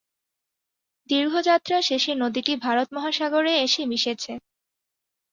দীর্ঘ 1.09 1.33
যাত্রা 1.41 1.77
শেষে 1.81 2.11
নদীটি 2.15 2.53
ভারত 2.65 2.87
মহাসাগরে 2.95 3.53
এসে 3.65 3.81
মিশেছে। 3.85 4.33